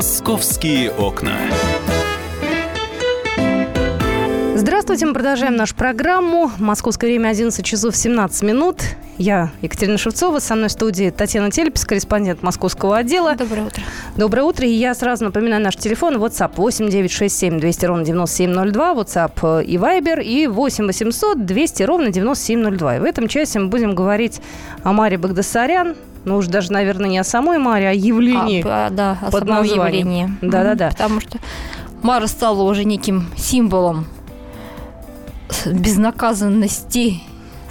Московские 0.00 0.90
окна. 0.92 1.36
Здравствуйте, 4.54 5.04
мы 5.04 5.12
продолжаем 5.12 5.56
нашу 5.56 5.74
программу. 5.74 6.50
Московское 6.58 7.10
время 7.10 7.28
11 7.28 7.62
часов 7.62 7.94
17 7.94 8.42
минут. 8.44 8.80
Я 9.18 9.50
Екатерина 9.60 9.98
Шевцова, 9.98 10.38
со 10.38 10.54
мной 10.54 10.70
в 10.70 10.72
студии 10.72 11.10
Татьяна 11.10 11.50
Телепис, 11.50 11.84
корреспондент 11.84 12.42
московского 12.42 12.96
отдела. 12.96 13.34
Доброе 13.36 13.66
утро. 13.66 13.82
Доброе 14.16 14.42
утро. 14.44 14.66
И 14.66 14.70
я 14.70 14.94
сразу 14.94 15.24
напоминаю 15.24 15.62
наш 15.62 15.76
телефон. 15.76 16.16
WhatsApp 16.16 16.52
8 16.56 16.88
967 16.88 17.60
200 17.60 17.84
ровно 17.84 18.02
9702. 18.02 18.94
WhatsApp 18.94 19.64
и 19.64 19.76
Viber. 19.76 20.22
И 20.22 20.46
8 20.46 20.86
800 20.86 21.44
200 21.44 21.82
ровно 21.82 22.10
9702. 22.10 22.96
И 22.96 23.00
в 23.00 23.04
этом 23.04 23.28
часе 23.28 23.58
мы 23.58 23.66
будем 23.66 23.94
говорить 23.94 24.40
о 24.82 24.94
Маре 24.94 25.18
Багдасарян. 25.18 25.94
Ну 26.24 26.36
уж 26.36 26.46
даже, 26.46 26.72
наверное, 26.72 27.08
не 27.08 27.18
о 27.18 27.24
самой 27.24 27.58
Маре, 27.58 27.88
а 27.88 27.90
о 27.90 27.94
явлении. 27.94 28.62
А, 28.66 28.90
да, 28.90 29.18
о 29.20 29.30
под 29.30 29.44
самом 29.44 29.62
названием. 29.62 29.86
явлении. 29.86 30.30
Да-да-да. 30.42 30.90
Потому 30.90 31.20
что 31.20 31.38
Мара 32.02 32.26
стала 32.26 32.62
уже 32.62 32.84
неким 32.84 33.26
символом 33.36 34.06
безнаказанности 35.66 37.20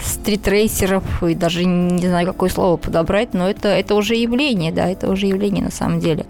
стритрейсеров 0.04 1.24
и 1.24 1.36
даже 1.36 1.66
не 1.66 2.08
знаю, 2.08 2.26
какое 2.28 2.50
слово 2.50 2.78
подобрать, 2.78 3.34
но 3.34 3.50
это, 3.50 3.70
это 3.70 3.96
уже 3.96 4.16
явление, 4.16 4.72
да, 4.72 4.88
это 4.88 5.10
уже 5.10 5.28
явление 5.28 5.64
на 5.64 5.72
самом 5.72 6.00
деле. 6.00 6.26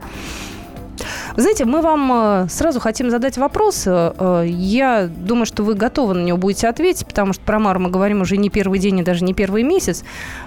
Вы 1.40 1.44
знаете, 1.44 1.64
мы 1.64 1.80
вам 1.80 2.12
э, 2.12 2.50
сразу 2.50 2.82
хотим 2.82 3.10
задать 3.10 3.38
вопрос. 3.38 3.84
Э, 3.88 4.12
э, 4.20 4.44
Я 4.46 5.08
думаю, 5.08 5.46
что 5.46 5.64
вы 5.64 5.74
готовы 5.74 6.14
на 6.14 6.22
него 6.22 6.38
будете 6.38 6.68
ответить, 6.68 7.08
потому 7.08 7.32
что 7.32 7.42
про 7.46 7.60
Мару 7.60 7.80
мы 7.80 7.90
говорим 7.90 8.20
уже 8.20 8.36
не 8.36 8.50
первый 8.50 8.78
день 8.78 9.00
и 9.00 9.04
даже 9.04 9.24
не 9.24 9.34
первый 9.34 9.64
месяц. 9.64 10.04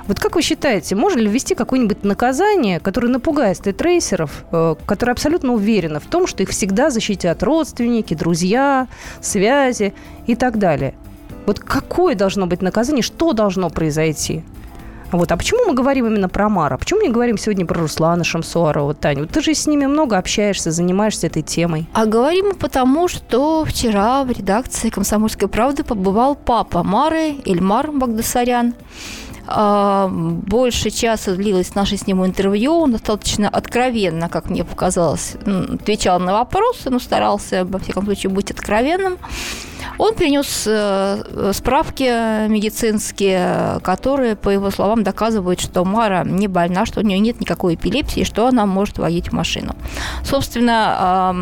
Вот 0.07 0.21
как 0.21 0.35
вы 0.35 0.43
считаете, 0.43 0.95
можно 0.95 1.19
ли 1.19 1.29
ввести 1.29 1.55
какое-нибудь 1.55 2.05
наказание, 2.05 2.79
которое 2.79 3.09
напугает 3.09 3.57
стритрейсеров, 3.57 4.45
э, 4.53 4.75
которые 4.85 5.13
абсолютно 5.13 5.55
уверены 5.55 5.99
в 5.99 6.05
том, 6.05 6.27
что 6.27 6.43
их 6.43 6.51
всегда 6.51 6.91
защитят 6.91 7.43
родственники, 7.43 8.13
друзья, 8.13 8.87
связи 9.23 9.95
и 10.27 10.35
так 10.35 10.59
далее? 10.59 10.93
Вот 11.47 11.59
какое 11.59 12.15
должно 12.15 12.47
быть 12.47 12.61
наказание, 12.61 13.03
что 13.03 13.33
должно 13.33 13.71
произойти? 13.71 14.45
Вот. 15.13 15.31
А 15.31 15.37
почему 15.37 15.67
мы 15.67 15.75
говорим 15.75 16.07
именно 16.07 16.29
про 16.29 16.49
Мара? 16.49 16.79
Почему 16.79 17.01
мы 17.01 17.07
не 17.07 17.13
говорим 17.13 17.39
сегодня 17.39 17.67
про 17.67 17.81
Руслана 17.81 18.25
Шамсуарова? 18.25 18.87
Вот 18.87 19.31
ты 19.31 19.43
же 19.43 19.55
с 19.55 19.67
ними 19.67 19.87
много 19.87 20.17
общаешься, 20.19 20.71
занимаешься 20.71 21.27
этой 21.27 21.43
темой. 21.43 21.87
А 21.93 22.07
говорим 22.07 22.47
мы 22.49 22.55
потому, 22.55 23.09
что 23.09 23.65
вчера 23.65 24.25
в 24.25 24.31
редакции 24.31 24.89
«Комсомольской 24.89 25.49
правды» 25.49 25.85
побывал 25.85 26.35
папа 26.35 26.83
Мары, 26.83 27.37
Эльмар 27.45 27.93
Багдасарян. 27.93 28.75
А, 29.47 30.09
Больше 30.09 30.91
часа 30.91 31.35
длилось 31.35 31.75
наше 31.75 31.97
с 31.97 32.07
ним 32.07 32.25
интервью. 32.25 32.73
Он 32.73 32.93
достаточно 32.93 33.49
откровенно, 33.49 34.29
как 34.29 34.49
мне 34.49 34.65
показалось, 34.65 35.35
отвечал 35.45 36.21
на 36.21 36.33
вопросы, 36.33 36.91
но 36.91 36.99
старался, 36.99 37.65
во 37.65 37.79
всяком 37.79 38.05
случае, 38.05 38.31
быть 38.31 38.51
откровенным. 38.51 39.19
Он 39.99 40.15
принес 40.15 40.65
э, 40.67 41.53
справки 41.53 42.49
медицинские, 42.49 43.81
которые, 43.83 44.37
по 44.37 44.49
его 44.49 44.71
словам, 44.71 45.03
доказывают, 45.03 45.61
что 45.61 45.85
Мара 45.85 46.25
не 46.25 46.49
больна, 46.49 46.87
что 46.87 47.01
у 47.01 47.03
нее 47.03 47.19
нет 47.19 47.41
никакой 47.41 47.75
эпилепсии, 47.75 48.25
что 48.25 48.47
она 48.47 48.67
может 48.67 48.99
водить 48.99 49.33
машину. 49.33 49.75
Собственно, 50.25 51.35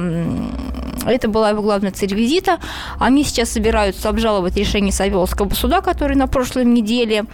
это 1.06 1.28
была 1.28 1.50
его 1.50 1.62
главная 1.62 1.92
цель 1.92 2.14
визита. 2.14 2.58
Они 2.98 3.24
сейчас 3.24 3.50
собираются 3.50 4.08
обжаловать 4.08 4.56
решение 4.56 4.92
Савеловского 4.92 5.50
суда, 5.54 5.80
который 5.80 6.16
на 6.16 6.26
прошлой 6.26 6.64
неделе 6.64 7.24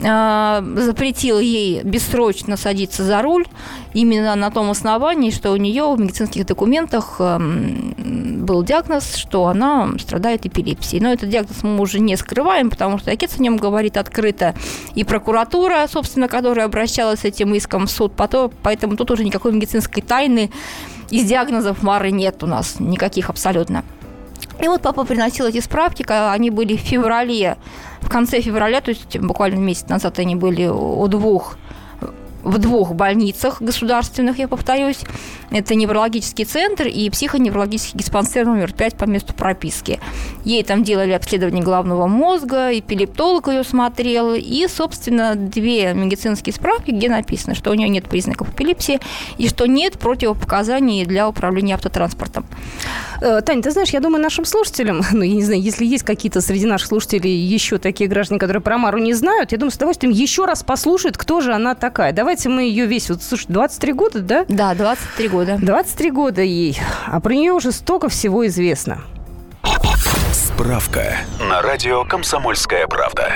запретил 0.00 1.38
ей 1.38 1.82
бессрочно 1.82 2.56
садиться 2.56 3.04
за 3.04 3.22
руль 3.22 3.46
именно 3.92 4.34
на 4.34 4.50
том 4.50 4.70
основании, 4.70 5.30
что 5.30 5.52
у 5.52 5.56
нее 5.56 5.84
в 5.94 6.00
медицинских 6.00 6.46
документах 6.46 7.16
ам, 7.20 7.94
был 8.44 8.62
диагноз, 8.62 9.14
что 9.14 9.46
она 9.46 9.90
страдает 9.98 10.46
эпилепсией. 10.46 11.02
Но 11.02 11.12
этот 11.12 11.28
диагноз 11.28 11.62
мы 11.62 11.80
уже 11.80 12.00
не 12.00 12.16
скрываем, 12.16 12.70
потому 12.70 12.98
что 12.98 13.10
отец 13.10 13.38
о 13.38 13.42
нем 13.42 13.56
говорит 13.56 13.96
открыто. 13.96 14.54
И 14.94 15.04
прокуратура, 15.04 15.86
собственно, 15.90 16.28
которая 16.28 16.66
обращалась 16.66 17.20
с 17.20 17.24
этим 17.24 17.54
иском 17.54 17.86
в 17.86 17.90
суд, 17.90 18.12
потом, 18.14 18.50
поэтому 18.62 18.96
тут 18.96 19.10
уже 19.12 19.24
никакой 19.24 19.52
медицинской 19.52 20.02
тайны 20.02 20.50
из 21.10 21.24
диагнозов 21.24 21.82
Мары 21.82 22.10
нет 22.10 22.42
у 22.42 22.46
нас, 22.46 22.80
никаких 22.80 23.30
абсолютно. 23.30 23.84
И 24.60 24.68
вот 24.68 24.82
папа 24.82 25.04
приносил 25.04 25.46
эти 25.46 25.60
справки, 25.60 26.04
они 26.08 26.50
были 26.50 26.76
в 26.76 26.80
феврале, 26.80 27.56
в 28.00 28.08
конце 28.08 28.40
февраля, 28.40 28.80
то 28.80 28.90
есть 28.90 29.18
буквально 29.18 29.58
месяц 29.58 29.88
назад 29.88 30.18
они 30.18 30.36
были 30.36 30.66
у 30.66 31.06
двух 31.08 31.56
в 32.44 32.58
двух 32.58 32.92
больницах 32.92 33.60
государственных, 33.62 34.38
я 34.38 34.48
повторюсь. 34.48 35.00
Это 35.50 35.74
неврологический 35.74 36.44
центр 36.44 36.86
и 36.86 37.08
психоневрологический 37.10 37.98
диспансер 37.98 38.44
номер 38.44 38.72
5 38.72 38.96
по 38.96 39.04
месту 39.04 39.32
прописки. 39.32 39.98
Ей 40.44 40.62
там 40.62 40.84
делали 40.84 41.12
обследование 41.12 41.64
головного 41.64 42.06
мозга, 42.06 42.78
эпилептолог 42.78 43.48
ее 43.48 43.64
смотрел, 43.64 44.34
и, 44.34 44.66
собственно, 44.68 45.34
две 45.34 45.94
медицинские 45.94 46.52
справки, 46.52 46.90
где 46.90 47.08
написано, 47.08 47.54
что 47.54 47.70
у 47.70 47.74
нее 47.74 47.88
нет 47.88 48.08
признаков 48.08 48.50
эпилепсии 48.50 49.00
и 49.38 49.48
что 49.48 49.66
нет 49.66 49.98
противопоказаний 49.98 51.04
для 51.06 51.28
управления 51.28 51.74
автотранспортом. 51.74 52.46
Э, 53.24 53.40
Таня, 53.40 53.62
ты 53.62 53.70
знаешь, 53.70 53.88
я 53.88 54.00
думаю, 54.00 54.22
нашим 54.22 54.44
слушателям, 54.44 55.00
ну, 55.12 55.22
я 55.22 55.34
не 55.34 55.42
знаю, 55.42 55.62
если 55.62 55.86
есть 55.86 56.04
какие-то 56.04 56.42
среди 56.42 56.66
наших 56.66 56.88
слушателей 56.88 57.34
еще 57.34 57.78
такие 57.78 58.08
граждане, 58.08 58.38
которые 58.38 58.62
про 58.62 58.76
Мару 58.76 58.98
не 58.98 59.14
знают, 59.14 59.52
я 59.52 59.58
думаю, 59.58 59.70
с 59.70 59.76
удовольствием 59.76 60.12
еще 60.12 60.44
раз 60.44 60.62
послушают, 60.62 61.16
кто 61.16 61.40
же 61.40 61.54
она 61.54 61.74
такая. 61.74 62.12
Давайте 62.12 62.50
мы 62.50 62.64
ее 62.64 62.84
весь, 62.84 63.08
вот, 63.08 63.22
слушай, 63.22 63.46
23 63.48 63.92
года, 63.94 64.20
да? 64.20 64.44
Да, 64.48 64.74
23 64.74 65.28
года. 65.28 65.58
23 65.58 66.10
года 66.10 66.42
ей, 66.42 66.78
а 67.06 67.18
про 67.20 67.32
нее 67.32 67.52
уже 67.52 67.72
столько 67.72 68.10
всего 68.10 68.46
известно. 68.46 69.00
Справка 70.54 71.16
на 71.40 71.62
радио 71.62 72.04
«Комсомольская 72.04 72.86
правда». 72.86 73.34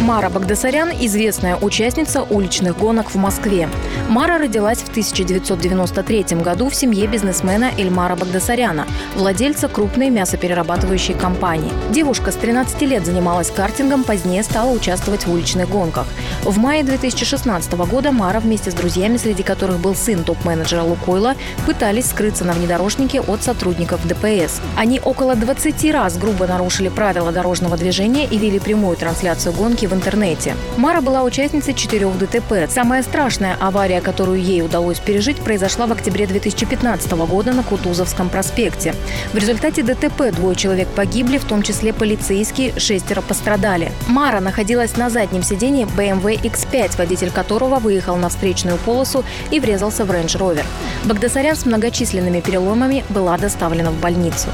Мара 0.00 0.30
Багдасарян– 0.30 0.90
известная 1.00 1.56
участница 1.56 2.22
уличных 2.22 2.78
гонок 2.78 3.10
в 3.10 3.16
Москве. 3.16 3.68
Мара 4.08 4.38
родилась 4.38 4.78
в 4.78 4.88
1993 4.88 6.24
году 6.40 6.70
в 6.70 6.74
семье 6.74 7.06
бизнесмена 7.08 7.72
Эльмара 7.76 8.16
Багдасаряна, 8.16 8.86
владельца 9.14 9.68
крупной 9.68 10.08
мясоперерабатывающей 10.08 11.12
компании. 11.12 11.72
Девушка 11.90 12.32
с 12.32 12.36
13 12.36 12.80
лет 12.82 13.04
занималась 13.04 13.50
картингом, 13.50 14.02
позднее 14.02 14.42
стала 14.42 14.70
участвовать 14.70 15.26
в 15.26 15.32
уличных 15.32 15.68
гонках. 15.68 16.06
В 16.42 16.56
мае 16.56 16.82
2016 16.84 17.72
года 17.72 18.12
Мара 18.12 18.40
вместе 18.40 18.70
с 18.70 18.74
друзьями, 18.74 19.18
среди 19.18 19.42
которых 19.42 19.78
был 19.78 19.94
сын 19.94 20.24
топ-менеджера 20.24 20.82
Лукойла, 20.82 21.34
пытались 21.66 22.06
скрыться 22.06 22.46
на 22.46 22.54
внедорожнике 22.54 23.20
от 23.20 23.42
сотрудников 23.42 24.06
ДПС. 24.06 24.62
Они 24.74 25.00
около 25.04 25.34
20 25.34 25.92
раз 25.92 26.16
грубо 26.16 26.45
нарушили 26.46 26.88
правила 26.88 27.32
дорожного 27.32 27.76
движения 27.76 28.24
и 28.24 28.38
вели 28.38 28.58
прямую 28.58 28.96
трансляцию 28.96 29.52
гонки 29.52 29.86
в 29.86 29.92
интернете. 29.92 30.54
Мара 30.76 31.00
была 31.00 31.22
участницей 31.22 31.74
четырех 31.74 32.16
ДТП. 32.18 32.68
Самая 32.68 33.02
страшная 33.02 33.56
авария, 33.60 34.00
которую 34.00 34.42
ей 34.42 34.62
удалось 34.62 34.98
пережить, 34.98 35.38
произошла 35.38 35.86
в 35.86 35.92
октябре 35.92 36.26
2015 36.26 37.12
года 37.12 37.52
на 37.52 37.62
Кутузовском 37.62 38.28
проспекте. 38.28 38.94
В 39.32 39.38
результате 39.38 39.82
ДТП 39.82 40.34
двое 40.34 40.56
человек 40.56 40.88
погибли, 40.88 41.38
в 41.38 41.44
том 41.44 41.62
числе 41.62 41.92
полицейские, 41.92 42.78
шестеро 42.78 43.20
пострадали. 43.20 43.92
Мара 44.08 44.40
находилась 44.40 44.96
на 44.96 45.10
заднем 45.10 45.42
сидении 45.42 45.86
BMW 45.86 46.40
X5, 46.40 46.96
водитель 46.98 47.30
которого 47.30 47.78
выехал 47.78 48.16
на 48.16 48.28
встречную 48.28 48.78
полосу 48.78 49.24
и 49.50 49.60
врезался 49.60 50.04
в 50.04 50.10
Range 50.10 50.26
Rover. 50.38 50.64
Багдасарян 51.04 51.56
с 51.56 51.66
многочисленными 51.66 52.40
переломами 52.40 53.04
была 53.08 53.36
доставлена 53.38 53.90
в 53.90 54.00
больницу. 54.00 54.48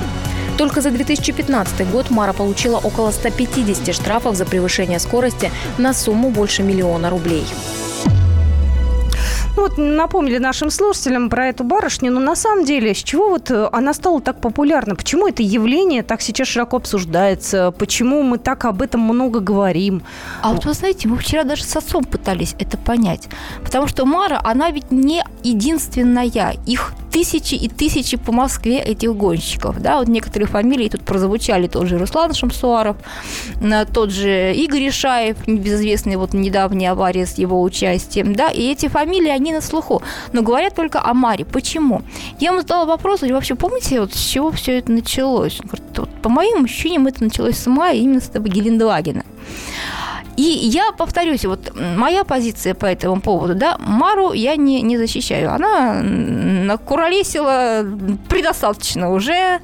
Только 0.58 0.80
за 0.80 0.90
2015 0.90 1.90
год 1.90 2.10
Мара 2.10 2.32
получила 2.32 2.78
около 2.78 3.10
150 3.10 3.94
штрафов 3.94 4.36
за 4.36 4.44
превышение 4.44 4.98
скорости 4.98 5.50
на 5.78 5.94
сумму 5.94 6.30
больше 6.30 6.62
миллиона 6.62 7.10
рублей. 7.10 7.44
Ну 9.54 9.62
вот 9.64 9.76
напомнили 9.76 10.38
нашим 10.38 10.70
слушателям 10.70 11.28
про 11.28 11.48
эту 11.48 11.62
барышню, 11.62 12.10
но 12.10 12.20
на 12.20 12.34
самом 12.34 12.64
деле, 12.64 12.94
с 12.94 12.98
чего 12.98 13.28
вот 13.28 13.50
э, 13.50 13.68
она 13.70 13.92
стала 13.92 14.20
так 14.20 14.40
популярна? 14.40 14.94
Почему 14.94 15.28
это 15.28 15.42
явление 15.42 16.02
так 16.02 16.22
сейчас 16.22 16.48
широко 16.48 16.78
обсуждается? 16.78 17.70
Почему 17.70 18.22
мы 18.22 18.38
так 18.38 18.64
об 18.64 18.80
этом 18.80 19.02
много 19.02 19.40
говорим? 19.40 20.02
А 20.40 20.54
вот 20.54 20.64
вы 20.64 20.72
знаете, 20.72 21.06
мы 21.08 21.18
вчера 21.18 21.44
даже 21.44 21.64
с 21.64 21.76
отцом 21.76 22.04
пытались 22.04 22.54
это 22.58 22.78
понять. 22.78 23.28
Потому 23.62 23.88
что 23.88 24.06
Мара, 24.06 24.40
она 24.42 24.70
ведь 24.70 24.90
не 24.90 25.22
единственная. 25.42 26.22
Их 26.66 26.94
тысячи 27.12 27.54
и 27.54 27.68
тысячи 27.68 28.16
по 28.16 28.32
Москве 28.32 28.78
этих 28.78 29.14
гонщиков. 29.14 29.80
Да, 29.80 29.98
вот 29.98 30.08
некоторые 30.08 30.48
фамилии 30.48 30.88
тут 30.88 31.02
прозвучали. 31.02 31.66
Тот 31.66 31.88
же 31.88 31.98
Руслан 31.98 32.32
Шамсуаров, 32.32 32.96
э, 33.60 33.84
тот 33.92 34.10
же 34.10 34.54
Игорь 34.54 34.88
Ишаев, 34.88 35.46
небезызвестный 35.46 36.16
вот 36.16 36.32
недавняя 36.32 36.92
авария 36.92 37.26
с 37.26 37.38
его 37.38 37.60
участием. 37.60 38.34
Да, 38.34 38.50
и 38.50 38.70
эти 38.70 38.88
фамилии, 38.88 39.30
они 39.30 39.41
на 39.50 39.60
слуху. 39.60 40.02
Но 40.32 40.42
говорят 40.42 40.76
только 40.76 41.02
о 41.02 41.14
Маре. 41.14 41.44
Почему? 41.44 42.02
Я 42.38 42.50
ему 42.50 42.60
задала 42.60 42.84
вопрос, 42.84 43.20
говорю, 43.20 43.34
вообще 43.34 43.56
помните, 43.56 44.00
вот 44.00 44.14
с 44.14 44.20
чего 44.20 44.52
все 44.52 44.78
это 44.78 44.92
началось? 44.92 45.58
Он 45.60 45.66
говорит, 45.66 45.98
вот, 45.98 46.10
по 46.22 46.28
моим 46.28 46.64
ощущениям, 46.64 47.08
это 47.08 47.24
началось 47.24 47.56
с 47.56 47.66
мая 47.66 47.96
именно 47.96 48.20
с 48.20 48.28
этого 48.28 48.46
Гелендвагена. 48.46 49.24
И 50.36 50.42
я 50.42 50.92
повторюсь, 50.92 51.44
вот 51.44 51.72
моя 51.74 52.24
позиция 52.24 52.74
по 52.74 52.86
этому 52.86 53.20
поводу, 53.20 53.54
да, 53.54 53.76
Мару 53.78 54.32
я 54.32 54.56
не, 54.56 54.80
не 54.80 54.96
защищаю. 54.96 55.52
Она 55.52 56.00
накуролесила 56.02 57.84
предостаточно 58.28 59.12
уже, 59.12 59.60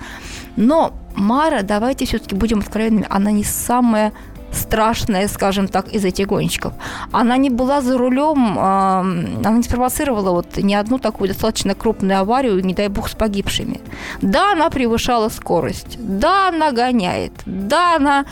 но 0.56 0.92
Мара, 1.14 1.62
давайте 1.62 2.04
все-таки 2.04 2.34
будем 2.34 2.60
откровенными, 2.60 3.06
она 3.08 3.30
не 3.30 3.44
самая 3.44 4.12
страшная, 4.52 5.28
скажем 5.28 5.68
так, 5.68 5.88
из 5.88 6.04
этих 6.04 6.26
гонщиков. 6.26 6.72
Она 7.12 7.36
не 7.36 7.50
была 7.50 7.80
за 7.80 7.98
рулем, 7.98 8.58
она 8.58 9.50
не 9.56 9.62
спровоцировала 9.62 10.30
вот 10.30 10.56
ни 10.56 10.74
одну 10.74 10.98
такую 10.98 11.28
достаточно 11.28 11.74
крупную 11.74 12.20
аварию, 12.20 12.64
не 12.64 12.74
дай 12.74 12.88
бог, 12.88 13.08
с 13.08 13.14
погибшими. 13.14 13.80
Да, 14.22 14.52
она 14.52 14.70
превышала 14.70 15.28
скорость, 15.28 15.96
да, 15.98 16.48
она 16.48 16.72
гоняет, 16.72 17.32
да, 17.46 17.96
она 17.96 18.24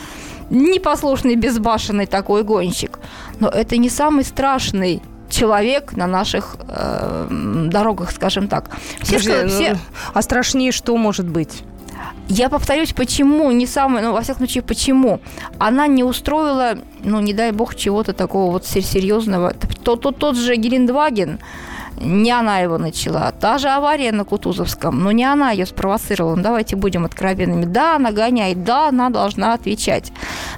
непослушный, 0.50 1.36
безбашенный 1.36 2.06
такой 2.06 2.44
гонщик. 2.44 2.98
Но 3.40 3.48
это 3.48 3.76
не 3.76 3.90
самый 3.90 4.24
страшный 4.24 5.02
человек 5.28 5.96
на 5.96 6.06
наших 6.06 6.56
э, 6.68 7.26
дорогах, 7.68 8.12
скажем 8.12 8.48
так. 8.48 8.70
Все, 9.02 9.18
Подожди, 9.18 9.30
что, 9.30 9.48
все... 9.48 9.72
Ну, 9.72 9.78
а 10.14 10.22
страшнее 10.22 10.72
что 10.72 10.96
может 10.96 11.26
быть? 11.26 11.64
Я 12.28 12.48
повторюсь, 12.48 12.92
почему, 12.92 13.52
не 13.52 13.66
самое, 13.66 14.04
ну, 14.04 14.12
во 14.12 14.20
всяком 14.20 14.46
случае, 14.46 14.62
почему. 14.62 15.20
Она 15.58 15.86
не 15.86 16.02
устроила, 16.02 16.78
ну, 17.04 17.20
не 17.20 17.32
дай 17.32 17.52
бог, 17.52 17.74
чего-то 17.76 18.12
такого 18.12 18.50
вот 18.52 18.66
серьезного. 18.66 19.54
Тот, 19.84 20.00
тот, 20.00 20.18
тот 20.18 20.36
же 20.36 20.56
Гелендваген, 20.56 21.38
не 22.00 22.30
она 22.30 22.58
его 22.60 22.78
начала. 22.78 23.32
Та 23.32 23.58
же 23.58 23.68
авария 23.68 24.12
на 24.12 24.24
Кутузовском, 24.24 25.02
но 25.02 25.12
не 25.12 25.24
она 25.24 25.50
ее 25.50 25.66
спровоцировала. 25.66 26.36
Ну, 26.36 26.42
давайте 26.42 26.76
будем 26.76 27.04
откровенными. 27.04 27.64
Да, 27.64 27.96
она 27.96 28.12
гоняет, 28.12 28.64
да, 28.64 28.88
она 28.88 29.10
должна 29.10 29.54
отвечать. 29.54 30.12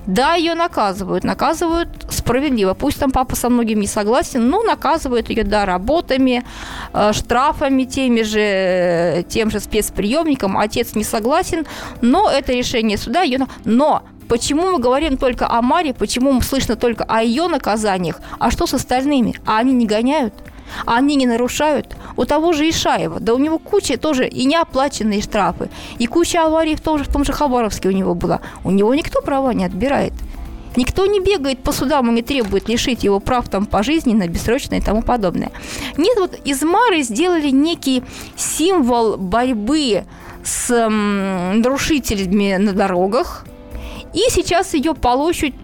Да, 0.06 0.35
ее 0.35 0.55
наказывают. 0.55 1.25
Наказывают 1.25 1.88
справедливо. 2.11 2.75
Пусть 2.75 2.99
там 2.99 3.11
папа 3.11 3.37
со 3.37 3.49
многим 3.49 3.81
не 3.81 3.87
согласен, 3.87 4.49
но 4.49 4.62
наказывают 4.62 5.31
ее, 5.31 5.44
да, 5.44 5.64
работами, 5.64 6.44
э, 6.93 7.12
штрафами 7.12 7.85
теми 7.85 8.23
же, 8.23 9.25
тем 9.29 9.50
же 9.50 9.61
спецприемником. 9.61 10.58
Отец 10.58 10.94
не 10.94 11.05
согласен, 11.05 11.67
но 12.00 12.31
это 12.31 12.52
решение 12.52 12.99
суда. 12.99 13.23
Ее... 13.23 13.46
Но 13.64 14.02
Почему 14.29 14.73
мы 14.73 14.79
говорим 14.79 15.17
только 15.17 15.49
о 15.49 15.62
Маре, 15.62 15.94
почему 15.94 16.32
мы 16.32 16.43
слышно 16.43 16.76
только 16.76 17.05
о 17.05 17.23
ее 17.23 17.49
наказаниях, 17.49 18.20
а 18.38 18.50
что 18.50 18.67
с 18.67 18.75
остальными? 18.75 19.35
А 19.46 19.56
они 19.56 19.73
не 19.73 19.87
гоняют? 19.87 20.35
А 20.87 20.97
они 20.97 21.17
не 21.17 21.26
нарушают. 21.26 21.97
У 22.17 22.25
того 22.25 22.53
же 22.53 22.69
Ишаева, 22.69 23.20
да 23.20 23.35
у 23.35 23.38
него 23.38 23.59
куча 23.59 23.97
тоже 23.97 24.26
и 24.26 24.44
неоплаченные 24.44 25.23
штрафы, 25.23 25.70
и 25.99 26.06
куча 26.06 26.44
аварий 26.44 26.76
в 26.76 26.81
том 26.81 26.99
же, 26.99 27.05
в 27.05 27.12
том 27.12 27.25
же 27.25 27.32
Хабаровске 27.32 27.88
у 27.88 27.93
него 27.93 28.15
была. 28.15 28.41
У 28.65 28.70
него 28.70 28.94
никто 28.94 29.20
права 29.23 29.53
не 29.53 29.65
отбирает. 29.65 30.12
Никто 30.76 31.06
не 31.06 31.20
бегает 31.20 31.62
по 31.62 31.73
судам 31.73 32.11
и 32.11 32.15
не 32.15 32.23
требует 32.23 32.69
лишить 32.69 33.03
его 33.03 33.20
прав 33.20 33.49
там 33.49 33.67
пожизненно, 33.67 34.29
бессрочно 34.29 34.76
и 34.76 34.81
тому 34.81 35.03
подобное. 35.03 35.50
Нет, 35.97 36.17
вот 36.19 36.35
из 36.44 36.62
Мары 36.62 37.03
сделали 37.03 37.50
некий 37.50 38.03
символ 38.37 39.17
борьбы 39.17 40.05
с 40.44 40.71
м, 40.71 41.61
нарушителями 41.61 42.56
на 42.59 42.73
дорогах– 42.73 43.44
и 44.14 44.31
сейчас 44.31 44.75
ее 44.75 44.94
полощут 44.94 45.55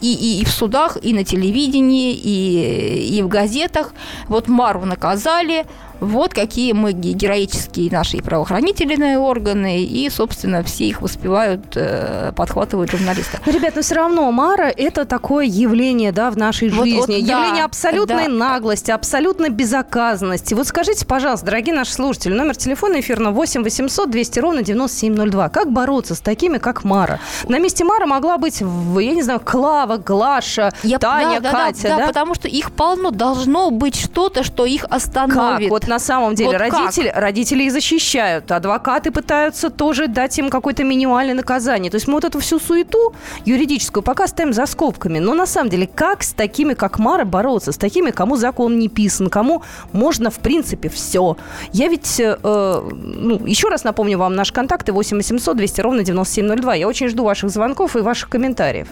и, 0.00 0.12
и, 0.12 0.40
и 0.40 0.44
в 0.44 0.50
судах, 0.50 0.98
и 1.02 1.12
на 1.12 1.24
телевидении, 1.24 2.12
и, 2.12 3.18
и 3.18 3.22
в 3.22 3.28
газетах. 3.28 3.92
Вот 4.28 4.48
Мару 4.48 4.84
наказали, 4.84 5.66
вот 6.00 6.34
какие 6.34 6.72
мы 6.72 6.92
героические 6.92 7.90
наши 7.90 8.18
правоохранительные 8.18 9.18
органы, 9.18 9.82
и, 9.82 10.08
собственно, 10.10 10.62
все 10.62 10.88
их 10.88 11.02
успевают, 11.02 11.76
э, 11.76 12.32
подхватывают 12.36 12.90
журналисты. 12.90 13.38
Но, 13.44 13.52
ребят, 13.52 13.76
но 13.76 13.82
все 13.82 13.94
равно 13.94 14.30
Мара– 14.30 14.70
это 14.76 15.04
такое 15.04 15.46
явление 15.46 16.12
да, 16.12 16.30
в 16.30 16.36
нашей 16.36 16.68
вот, 16.68 16.84
жизни. 16.84 16.98
Вот, 16.98 17.08
явление 17.08 17.62
да, 17.62 17.64
абсолютной 17.64 18.24
да. 18.24 18.32
наглости, 18.32 18.90
абсолютной 18.90 19.50
безоказанности. 19.50 20.54
Вот 20.54 20.66
скажите, 20.66 21.06
пожалуйста, 21.06 21.46
дорогие 21.46 21.74
наши 21.74 21.92
слушатели, 21.92 22.32
номер 22.32 22.56
телефона 22.56 23.00
эфирного 23.00 23.32
8 23.34 23.62
800 23.62 24.10
200 24.10 24.38
ровно 24.38 24.62
9702. 24.62 25.48
Как 25.48 25.72
бороться 25.72 26.14
с 26.14 26.20
такими, 26.20 26.58
как 26.58 26.84
Мара? 26.84 27.20
На 27.48 27.58
месте 27.58 27.84
Мара 27.84 28.06
могла 28.06 28.38
быть, 28.38 28.60
я 28.60 29.12
не 29.12 29.22
знаю, 29.22 29.40
Клава, 29.40 29.96
Глаша, 29.96 30.72
Я, 30.82 30.98
Таня, 30.98 31.40
да, 31.40 31.50
Катя, 31.52 31.82
да, 31.82 31.88
да, 31.88 31.96
да? 31.98 32.06
потому 32.08 32.34
что 32.34 32.48
их 32.48 32.72
полно. 32.72 33.10
Должно 33.10 33.70
быть 33.70 33.98
что-то, 33.98 34.42
что 34.42 34.66
их 34.66 34.84
остановит. 34.88 35.68
Как? 35.68 35.70
Вот 35.70 35.85
на 35.86 35.98
самом 35.98 36.34
деле 36.34 36.52
вот 36.52 36.58
родители, 36.58 37.12
родители 37.14 37.64
их 37.64 37.72
защищают, 37.72 38.50
адвокаты 38.50 39.10
пытаются 39.10 39.70
тоже 39.70 40.08
дать 40.08 40.38
им 40.38 40.50
какое-то 40.50 40.84
минимальное 40.84 41.34
наказание. 41.34 41.90
То 41.90 41.96
есть 41.96 42.08
мы 42.08 42.14
вот 42.14 42.24
эту 42.24 42.40
всю 42.40 42.58
суету 42.58 43.14
юридическую 43.44 44.02
пока 44.02 44.26
ставим 44.26 44.52
за 44.52 44.66
скобками. 44.66 45.18
Но 45.18 45.34
на 45.34 45.46
самом 45.46 45.70
деле, 45.70 45.86
как 45.86 46.22
с 46.22 46.32
такими, 46.32 46.74
как 46.74 46.98
Мара, 46.98 47.24
бороться? 47.24 47.72
С 47.72 47.76
такими, 47.76 48.10
кому 48.10 48.36
закон 48.36 48.78
не 48.78 48.88
писан, 48.88 49.28
кому 49.28 49.62
можно, 49.92 50.30
в 50.30 50.38
принципе, 50.38 50.88
все. 50.88 51.36
Я 51.72 51.88
ведь, 51.88 52.20
э, 52.20 52.36
ну, 52.42 53.44
еще 53.44 53.68
раз 53.68 53.84
напомню 53.84 54.18
вам 54.18 54.34
наши 54.34 54.52
контакты 54.52 54.92
8 54.92 55.16
800 55.16 55.56
200 55.56 55.80
ровно 55.80 56.02
9702. 56.02 56.74
Я 56.74 56.88
очень 56.88 57.08
жду 57.08 57.24
ваших 57.24 57.50
звонков 57.50 57.96
и 57.96 58.00
ваших 58.00 58.28
комментариев. 58.28 58.88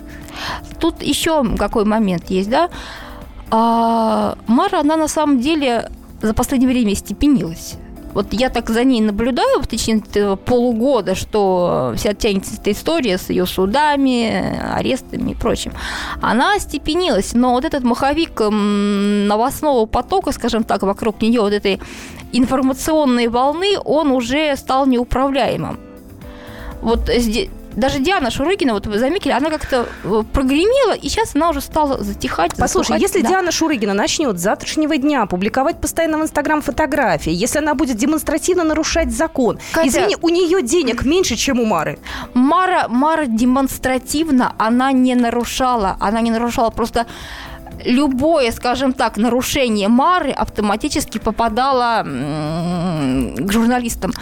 Тут 0.78 1.02
еще 1.02 1.44
какой 1.56 1.84
момент 1.84 2.30
есть, 2.30 2.50
да? 2.50 2.70
А, 3.50 4.36
Мара, 4.46 4.80
она 4.80 4.96
на 4.96 5.08
самом 5.08 5.40
деле 5.40 5.90
за 6.24 6.34
последнее 6.34 6.70
время 6.70 6.94
степенилась. 6.94 7.74
Вот 8.14 8.32
я 8.32 8.48
так 8.48 8.70
за 8.70 8.84
ней 8.84 9.00
наблюдаю 9.00 9.60
в 9.60 9.66
течение 9.66 10.04
этого 10.08 10.36
полугода, 10.36 11.16
что 11.16 11.92
вся 11.96 12.14
тянется 12.14 12.54
эта 12.54 12.70
история 12.70 13.18
с 13.18 13.28
ее 13.28 13.44
судами, 13.44 14.56
арестами 14.72 15.32
и 15.32 15.34
прочим. 15.34 15.72
Она 16.20 16.58
степенилась, 16.60 17.34
но 17.34 17.52
вот 17.52 17.64
этот 17.64 17.82
маховик 17.82 18.38
новостного 18.38 19.86
потока, 19.86 20.30
скажем 20.30 20.62
так, 20.62 20.82
вокруг 20.82 21.22
нее, 21.22 21.40
вот 21.40 21.52
этой 21.52 21.80
информационной 22.32 23.26
волны, 23.26 23.78
он 23.84 24.12
уже 24.12 24.56
стал 24.56 24.86
неуправляемым. 24.86 25.80
Вот 26.82 27.10
здесь 27.12 27.48
даже 27.76 27.98
Диана 27.98 28.30
Шурыгина, 28.30 28.72
вот 28.74 28.86
вы 28.86 28.98
заметили, 28.98 29.32
она 29.32 29.50
как-то 29.50 29.86
э, 30.04 30.22
прогремела, 30.32 30.94
и 30.94 31.08
сейчас 31.08 31.34
она 31.34 31.50
уже 31.50 31.60
стала 31.60 32.02
затихать. 32.02 32.52
Послушай, 32.56 32.98
затухать, 32.98 33.02
если 33.02 33.22
да. 33.22 33.28
Диана 33.28 33.50
Шурыгина 33.50 33.94
начнет 33.94 34.38
с 34.38 34.42
завтрашнего 34.42 34.96
дня 34.96 35.26
публиковать 35.26 35.80
постоянно 35.80 36.18
в 36.18 36.22
Инстаграм 36.22 36.62
фотографии, 36.62 37.32
если 37.32 37.58
она 37.58 37.74
будет 37.74 37.96
демонстративно 37.96 38.64
нарушать 38.64 39.12
закон, 39.12 39.58
Катя, 39.72 39.88
извини, 39.88 40.16
у 40.22 40.28
нее 40.28 40.62
денег 40.62 41.04
меньше, 41.04 41.36
чем 41.36 41.60
у 41.60 41.64
Мары. 41.64 41.98
Мара, 42.34 42.88
Мара 42.88 43.26
демонстративно, 43.26 44.54
она 44.58 44.92
не 44.92 45.14
нарушала, 45.14 45.96
она 46.00 46.20
не 46.20 46.30
нарушала, 46.30 46.70
просто 46.70 47.06
любое, 47.84 48.52
скажем 48.52 48.92
так, 48.92 49.16
нарушение 49.16 49.88
Мары 49.88 50.30
автоматически 50.30 51.18
попадало 51.18 52.02
к 52.04 53.52
журналистам. 53.52 54.12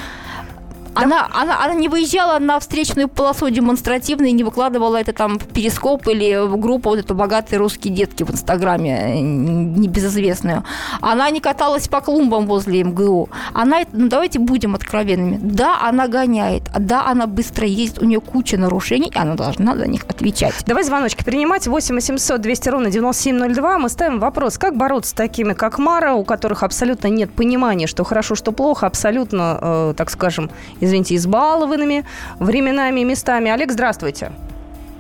Она, 0.95 1.29
она, 1.33 1.65
она 1.65 1.75
не 1.75 1.89
выезжала 1.89 2.39
на 2.39 2.61
встречную 2.61 3.09
полосу 3.09 3.51
демонстративно 3.51 4.27
и 4.27 4.33
не 4.33 4.45
выкладывала 4.45 4.97
это 4.97 5.13
там 5.13 5.39
в 5.39 5.47
перископ 5.47 6.07
или 6.09 6.47
в 6.47 6.57
группу 6.59 6.91
вот 6.91 6.99
эту 6.99 7.15
«Богатые 7.15 7.59
русские 7.59 7.95
детки» 7.95 8.23
в 8.23 8.31
Инстаграме, 8.31 9.21
небезызвестную. 9.21 10.65
Она 11.01 11.31
не 11.31 11.41
каталась 11.41 11.89
по 11.89 12.01
клумбам 12.01 12.47
возле 12.47 12.85
МГУ. 12.85 13.31
Она, 13.53 13.83
ну 13.93 14.09
давайте 14.09 14.39
будем 14.39 14.75
откровенными. 14.75 15.39
Да, 15.43 15.81
она 15.81 16.09
гоняет, 16.09 16.65
да, 16.79 17.07
она 17.07 17.27
быстро 17.27 17.67
ездит, 17.67 18.03
у 18.03 18.05
нее 18.05 18.21
куча 18.21 18.57
нарушений, 18.57 19.11
и 19.15 19.19
она 19.19 19.35
должна 19.35 19.77
за 19.77 19.87
них 19.87 20.05
отвечать. 20.09 20.55
Давай 20.67 20.85
звоночки 20.85 21.25
принимать. 21.25 21.67
8 21.67 21.95
800 21.95 22.41
200 22.41 22.69
ровно 22.69 22.91
9702. 22.91 23.79
Мы 23.79 23.89
ставим 23.89 24.21
вопрос, 24.21 24.59
как 24.59 24.77
бороться 24.77 25.11
с 25.11 25.15
такими, 25.15 25.55
как 25.55 25.79
Мара, 25.79 26.15
у 26.15 26.25
которых 26.25 26.63
абсолютно 26.63 27.09
нет 27.09 27.33
понимания, 27.33 27.87
что 27.87 28.05
хорошо, 28.05 28.35
что 28.35 28.53
плохо, 28.53 28.87
абсолютно, 28.87 29.59
э, 29.61 29.95
так 29.97 30.11
скажем, 30.11 30.51
извините, 30.83 31.15
избалованными 31.17 32.05
временами 32.39 33.01
и 33.01 33.05
местами. 33.05 33.51
Олег, 33.51 33.71
здравствуйте. 33.73 34.33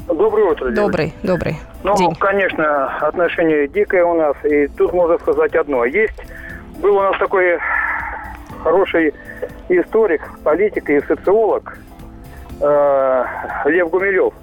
Доброе 0.08 0.52
утро. 0.52 0.70
Добрый, 0.70 1.12
добрый 1.22 1.56
ну, 1.82 1.96
день. 1.96 2.14
конечно, 2.16 2.86
отношение 2.98 3.68
дикое 3.68 4.04
у 4.04 4.14
нас. 4.14 4.36
И 4.44 4.68
тут 4.68 4.92
можно 4.92 5.18
сказать 5.18 5.54
одно. 5.54 5.84
Есть, 5.84 6.14
был 6.80 6.96
у 6.96 7.00
нас 7.00 7.18
такой 7.18 7.58
хороший 8.62 9.12
историк, 9.68 10.22
политик 10.44 10.88
и 10.90 11.00
социолог 11.02 11.78
э, 12.60 13.24
Лев 13.66 13.90
Гумилев. 13.90 14.34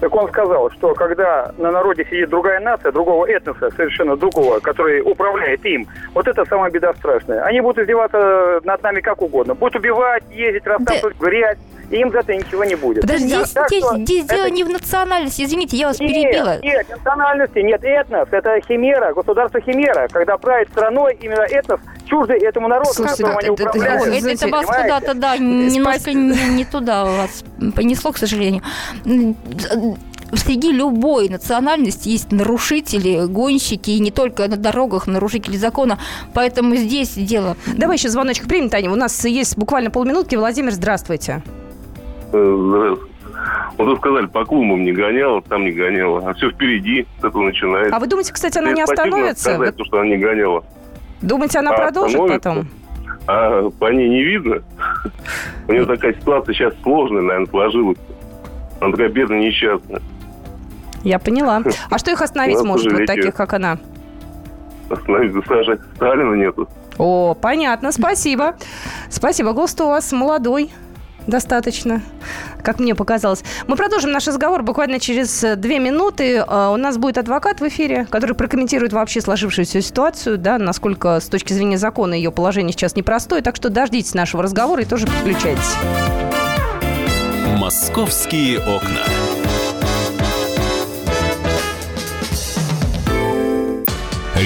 Так 0.00 0.14
он 0.14 0.28
сказал, 0.28 0.70
что 0.70 0.94
когда 0.94 1.52
на 1.58 1.72
народе 1.72 2.04
сидит 2.04 2.30
другая 2.30 2.60
нация, 2.60 2.92
другого 2.92 3.26
этноса, 3.26 3.70
совершенно 3.70 4.16
другого, 4.16 4.60
который 4.60 5.00
управляет 5.00 5.64
им, 5.64 5.86
вот 6.14 6.28
это 6.28 6.44
самая 6.44 6.70
беда 6.70 6.94
страшная. 6.94 7.42
Они 7.42 7.60
будут 7.60 7.78
издеваться 7.78 8.60
над 8.64 8.82
нами 8.82 9.00
как 9.00 9.20
угодно. 9.22 9.54
Будут 9.54 9.76
убивать, 9.76 10.22
ездить, 10.30 10.66
рассказывать 10.66 11.16
да. 11.18 11.26
грязь, 11.26 11.58
им 11.90 12.10
за 12.10 12.18
это 12.18 12.34
ничего 12.34 12.64
не 12.64 12.74
будет. 12.74 13.02
Подожди, 13.02 13.28
здесь, 13.28 13.50
так, 13.50 13.68
здесь, 13.68 13.84
здесь 13.96 14.24
это... 14.24 14.34
дело 14.36 14.50
не 14.50 14.64
в 14.64 14.70
национальности. 14.70 15.42
Извините, 15.42 15.76
я 15.76 15.88
вас 15.88 16.00
нет, 16.00 16.12
перебила. 16.12 16.58
Нет, 16.62 16.88
национальности, 16.88 17.58
нет 17.58 17.82
этнос. 17.82 18.28
Это 18.30 18.60
химера, 18.66 19.12
государство 19.14 19.60
химера. 19.60 20.08
Когда 20.08 20.36
правит 20.36 20.68
страной 20.70 21.18
именно 21.20 21.42
этнос, 21.42 21.80
чуждый 22.06 22.38
этому 22.40 22.68
народу, 22.68 22.90
Слушайте, 22.92 23.22
которым 23.22 23.38
они 23.38 23.50
управляют. 23.50 24.02
Это, 24.06 24.16
это, 24.16 24.28
это 24.30 24.48
вас 24.48 24.66
куда-то, 24.66 25.14
да, 25.14 25.36
немножко 25.36 26.12
не, 26.12 26.56
не 26.56 26.64
туда 26.64 27.04
вас 27.04 27.44
понесло, 27.74 28.12
к 28.12 28.18
сожалению 28.18 28.62
среди 30.34 30.72
любой 30.72 31.28
национальности 31.28 32.08
есть 32.08 32.32
нарушители, 32.32 33.26
гонщики, 33.26 33.90
и 33.90 34.00
не 34.00 34.10
только 34.10 34.46
на 34.48 34.56
дорогах 34.56 35.06
нарушители 35.06 35.56
закона. 35.56 35.98
Поэтому 36.34 36.76
здесь 36.76 37.14
дело... 37.14 37.56
Давай 37.66 37.96
еще 37.96 38.08
звоночек 38.08 38.46
примем, 38.46 38.68
Таня. 38.68 38.90
У 38.90 38.96
нас 38.96 39.24
есть 39.24 39.56
буквально 39.56 39.90
полминутки. 39.90 40.36
Владимир, 40.36 40.72
здравствуйте. 40.72 41.42
Вот 42.32 43.86
вы 43.86 43.96
сказали, 43.96 44.26
по 44.26 44.44
клумбам 44.44 44.84
не 44.84 44.92
гоняла, 44.92 45.40
там 45.42 45.64
не 45.64 45.70
гоняла. 45.70 46.28
А 46.28 46.34
все 46.34 46.50
впереди, 46.50 47.06
с 47.20 47.24
этого 47.24 47.42
начинается. 47.42 47.94
А 47.94 48.00
вы 48.00 48.06
думаете, 48.06 48.32
кстати, 48.32 48.58
она 48.58 48.72
не 48.72 48.82
остановится? 48.82 49.54
сказать, 49.54 49.76
то, 49.76 49.84
что 49.84 50.00
она 50.00 50.08
не 50.08 50.16
гоняла. 50.16 50.64
Думаете, 51.22 51.58
она 51.60 51.72
А 51.72 51.76
продолжит 51.76 52.18
потом? 52.18 52.68
А 53.26 53.70
по 53.70 53.92
ней 53.92 54.08
не 54.08 54.22
видно. 54.22 54.62
У 55.68 55.72
нее 55.72 55.84
такая 55.84 56.14
ситуация 56.14 56.54
сейчас 56.54 56.74
сложная, 56.82 57.22
наверное, 57.22 57.48
сложилась. 57.48 57.98
Она 58.80 58.92
такая 58.92 59.08
бедная, 59.10 59.40
несчастная. 59.40 60.00
Я 61.04 61.18
поняла. 61.18 61.62
А 61.90 61.98
что 61.98 62.10
их 62.10 62.22
остановить 62.22 62.62
может, 62.64 62.92
вот 62.92 63.06
таких, 63.06 63.34
как 63.34 63.52
она? 63.52 63.78
Остановить 64.90 65.32
засажать. 65.32 65.80
Сталина 65.96 66.34
нету. 66.34 66.68
О, 66.96 67.34
понятно, 67.34 67.92
спасибо. 67.92 68.56
Спасибо. 69.10 69.52
Гост 69.52 69.80
у 69.80 69.86
вас 69.86 70.10
молодой 70.12 70.70
достаточно, 71.28 72.02
как 72.62 72.80
мне 72.80 72.94
показалось. 72.96 73.44
Мы 73.68 73.76
продолжим 73.76 74.10
наш 74.10 74.26
разговор 74.26 74.62
буквально 74.62 74.98
через 74.98 75.44
э, 75.44 75.54
две 75.54 75.78
минуты. 75.78 76.38
Э, 76.38 76.70
У 76.72 76.76
нас 76.76 76.98
будет 76.98 77.18
адвокат 77.18 77.60
в 77.60 77.68
эфире, 77.68 78.06
который 78.10 78.34
прокомментирует 78.34 78.92
вообще 78.92 79.20
сложившуюся 79.20 79.80
ситуацию, 79.80 80.38
да, 80.38 80.58
насколько 80.58 81.20
с 81.20 81.26
точки 81.26 81.52
зрения 81.52 81.78
закона 81.78 82.14
ее 82.14 82.32
положение 82.32 82.72
сейчас 82.72 82.96
непростое. 82.96 83.42
Так 83.42 83.54
что 83.54 83.68
дождитесь 83.68 84.14
нашего 84.14 84.42
разговора 84.42 84.82
и 84.82 84.84
тоже 84.86 85.06
подключайтесь. 85.06 85.76
«Московские 87.58 88.58
окна». 88.60 89.02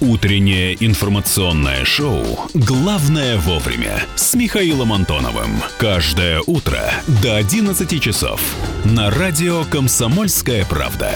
Утреннее 0.00 0.82
информационное 0.82 1.84
шоу 1.84 2.24
«Главное 2.54 3.36
вовремя» 3.36 4.02
с 4.14 4.32
Михаилом 4.34 4.94
Антоновым. 4.94 5.60
Каждое 5.78 6.40
утро 6.46 6.80
до 7.22 7.36
11 7.36 8.00
часов 8.00 8.40
на 8.86 9.10
радио 9.10 9.62
«Комсомольская 9.64 10.64
правда». 10.64 11.12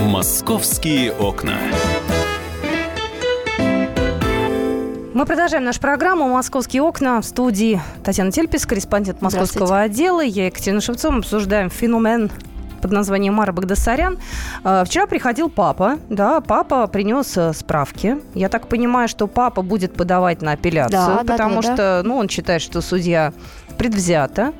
«Московские 0.00 1.12
окна». 1.12 1.58
Мы 5.14 5.26
продолжаем 5.26 5.62
нашу 5.62 5.80
программу 5.80 6.28
«Московские 6.28 6.82
окна» 6.82 7.20
в 7.20 7.24
студии 7.24 7.80
Татьяна 8.02 8.32
Тельпис, 8.32 8.66
корреспондент 8.66 9.22
московского 9.22 9.82
отдела. 9.82 10.22
Я 10.22 10.46
Екатерина 10.46 10.80
Шевцова. 10.80 11.18
Обсуждаем 11.18 11.70
феномен 11.70 12.32
под 12.84 12.92
названием 12.92 13.32
Мара 13.32 13.52
Багдасарян. 13.52 14.18
Э, 14.62 14.84
Вчера 14.84 15.06
приходил 15.06 15.48
папа, 15.48 15.98
да, 16.10 16.42
папа 16.42 16.86
принес 16.86 17.34
э, 17.38 17.54
справки. 17.54 18.18
Я 18.34 18.50
так 18.50 18.68
понимаю, 18.68 19.08
что 19.08 19.26
папа 19.26 19.62
будет 19.62 19.94
подавать 19.94 20.42
на 20.42 20.52
апелляцию, 20.52 20.92
Да, 20.92 21.22
да, 21.22 21.32
потому 21.32 21.62
да, 21.62 21.68
да. 21.68 21.74
что, 21.74 22.02
ну, 22.04 22.18
он 22.18 22.28
считает, 22.28 22.60
что 22.60 22.82
судья 22.82 23.32
предвзято 23.78 24.52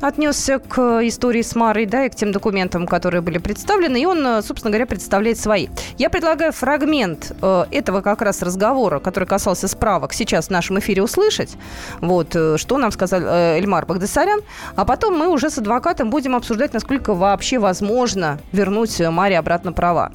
отнесся 0.00 0.58
к 0.58 1.00
истории 1.06 1.42
с 1.42 1.54
Марой, 1.54 1.86
да, 1.86 2.06
и 2.06 2.08
к 2.08 2.14
тем 2.14 2.32
документам, 2.32 2.86
которые 2.86 3.20
были 3.20 3.38
представлены, 3.38 4.00
и 4.00 4.06
он, 4.06 4.24
э, 4.26 4.42
собственно 4.42 4.70
говоря, 4.70 4.86
представляет 4.86 5.38
свои. 5.38 5.68
Я 5.96 6.10
предлагаю 6.10 6.52
фрагмент 6.52 7.32
э, 7.42 7.64
этого 7.70 8.00
как 8.00 8.22
раз 8.22 8.42
разговора, 8.42 9.00
который 9.00 9.24
касался 9.24 9.68
справок, 9.68 10.12
сейчас 10.12 10.46
в 10.46 10.50
нашем 10.50 10.78
эфире 10.78 11.02
услышать, 11.02 11.56
вот, 12.00 12.36
э, 12.36 12.58
что 12.58 12.78
нам 12.78 12.92
сказал 12.92 13.20
э, 13.22 13.58
Эльмар 13.58 13.86
Багдасарян, 13.86 14.40
а 14.76 14.84
потом 14.84 15.18
мы 15.18 15.28
уже 15.28 15.50
с 15.50 15.58
адвокатом 15.58 16.10
будем 16.10 16.36
обсуждать, 16.36 16.74
насколько 16.74 17.14
вообще 17.14 17.58
возможно 17.68 18.38
вернуть 18.50 18.98
э, 18.98 19.10
Маре 19.10 19.38
обратно 19.38 19.72
права. 19.74 20.10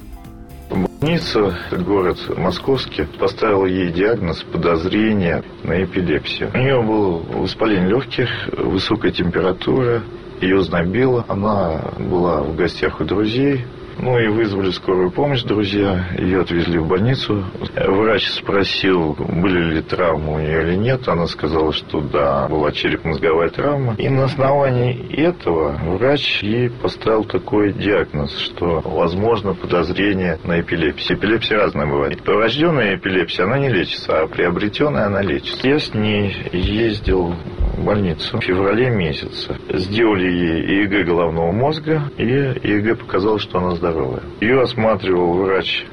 Больница, 1.00 1.56
город 1.70 2.18
московский, 2.36 3.04
поставила 3.20 3.66
ей 3.66 3.92
диагноз 3.92 4.42
подозрение 4.42 5.44
на 5.62 5.84
эпилепсию. 5.84 6.50
У 6.52 6.58
нее 6.58 6.82
было 6.82 7.22
воспаление 7.42 7.90
легких, 7.90 8.28
высокая 8.58 9.12
температура, 9.12 10.02
ее 10.40 10.62
знобило. 10.62 11.24
Она 11.28 11.80
была 11.98 12.42
в 12.42 12.56
гостях 12.56 13.00
у 13.00 13.04
друзей. 13.04 13.64
Ну 13.98 14.18
и 14.18 14.28
вызвали 14.28 14.70
скорую 14.70 15.10
помощь, 15.10 15.42
друзья. 15.42 16.08
Ее 16.18 16.40
отвезли 16.40 16.78
в 16.78 16.86
больницу. 16.86 17.44
Врач 17.76 18.26
спросил, 18.28 19.14
были 19.18 19.74
ли 19.74 19.82
травмы 19.82 20.34
у 20.34 20.38
нее 20.38 20.62
или 20.62 20.74
нет. 20.76 21.08
Она 21.08 21.26
сказала, 21.26 21.72
что 21.72 22.00
да, 22.00 22.48
была 22.48 22.72
черепно-мозговая 22.72 23.48
травма. 23.50 23.94
И 23.98 24.08
на 24.08 24.24
основании 24.24 25.14
этого 25.16 25.78
врач 25.84 26.42
ей 26.42 26.70
поставил 26.70 27.24
такой 27.24 27.72
диагноз, 27.72 28.36
что 28.38 28.80
возможно 28.84 29.54
подозрение 29.54 30.38
на 30.44 30.60
эпилепсию. 30.60 31.18
Эпилепсия 31.18 31.58
разная 31.58 31.86
бывает. 31.86 32.22
Врожденная 32.22 32.96
эпилепсия, 32.96 33.44
она 33.44 33.58
не 33.58 33.68
лечится, 33.68 34.22
а 34.22 34.26
приобретенная 34.26 35.06
она 35.06 35.22
лечится. 35.22 35.68
Я 35.68 35.78
с 35.78 35.94
ней 35.94 36.36
ездил 36.52 37.34
в 37.76 37.84
больницу 37.84 38.38
в 38.38 38.44
феврале 38.44 38.90
месяце. 38.90 39.56
Сделали 39.72 40.26
ей 40.26 40.82
ЭЭГ 40.82 41.04
головного 41.04 41.52
мозга, 41.52 42.10
и 42.16 42.24
ЭЭГ 42.24 42.96
показало, 42.96 43.38
что 43.38 43.58
она 43.58 43.74
здоровая. 43.84 44.22
Ее 44.40 44.62
осматривал 44.62 45.34
врач 45.34 45.84